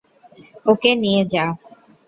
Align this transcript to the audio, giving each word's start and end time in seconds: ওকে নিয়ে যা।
ওকে 0.65 0.91
নিয়ে 1.01 1.21
যা। 1.33 1.45